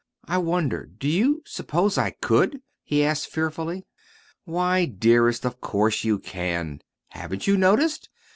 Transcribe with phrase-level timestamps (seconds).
[0.25, 3.85] "I wonder do you suppose I could?" he asked fearfully.
[4.45, 6.81] "Why, dearest, of course you can!
[7.09, 8.09] Haven't you noticed?